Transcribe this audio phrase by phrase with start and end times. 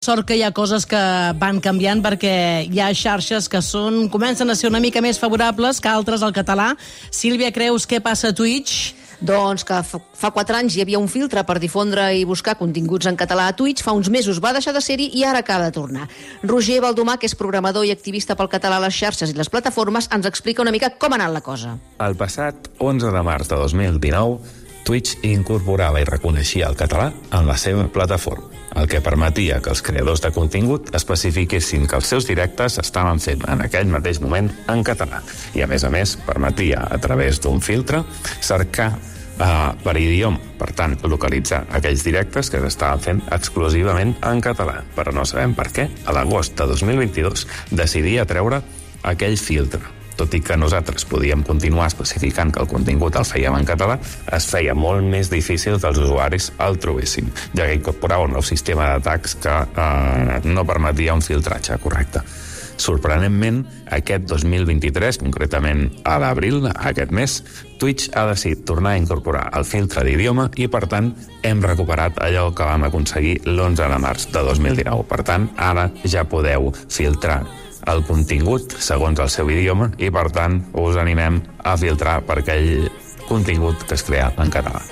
[0.00, 0.98] Sort que hi ha coses que
[1.36, 2.30] van canviant perquè
[2.64, 6.32] hi ha xarxes que són comencen a ser una mica més favorables que altres al
[6.32, 6.70] català.
[7.12, 8.94] Sílvia, creus què passa a Twitch?
[9.20, 13.18] Doncs que fa 4 anys hi havia un filtre per difondre i buscar continguts en
[13.20, 16.08] català a Twitch, fa uns mesos va deixar de ser-hi i ara acaba de tornar.
[16.48, 20.08] Roger Baldomà, que és programador i activista pel català a les xarxes i les plataformes,
[20.16, 21.74] ens explica una mica com ha anat la cosa.
[22.00, 24.59] El passat 11 de març de 2019,
[24.90, 29.84] Twitch incorporava i reconeixia el català en la seva plataforma, el que permetia que els
[29.86, 34.82] creadors de contingut especifiquessin que els seus directes estaven fent en aquell mateix moment en
[34.82, 35.20] català.
[35.54, 38.02] I, a més a més, permetia, a través d'un filtre,
[38.42, 40.42] cercar uh, per idioma.
[40.58, 44.80] Per tant, localitzar aquells directes que s'estaven fent exclusivament en català.
[44.98, 47.46] Però no sabem per què, a l'agost de 2022,
[47.78, 48.64] decidia treure
[49.06, 53.66] aquell filtre tot i que nosaltres podíem continuar especificant que el contingut el fèiem en
[53.68, 53.96] català,
[54.36, 58.44] es feia molt més difícil que els usuaris el trobessin, ja que incorporava un nou
[58.44, 62.24] sistema d'atacs que eh, no permetia un filtratge correcte.
[62.80, 63.60] Sorprenentment,
[63.92, 67.34] aquest 2023, concretament a l'abril, aquest mes,
[67.80, 71.12] Twitch ha decidit tornar a incorporar el filtre d'idioma i, per tant,
[71.44, 75.08] hem recuperat allò que vam aconseguir l'11 de març de 2019.
[75.12, 77.42] Per tant, ara ja podeu filtrar
[77.88, 82.90] el contingut segons el seu idioma i, per tant, us animem a filtrar per aquell
[83.28, 84.82] contingut que es crea en català.